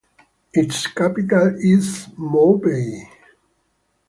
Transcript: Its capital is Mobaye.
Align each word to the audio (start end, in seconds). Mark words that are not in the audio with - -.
Its 0.51 0.87
capital 0.87 1.53
is 1.59 2.07
Mobaye. 2.17 3.07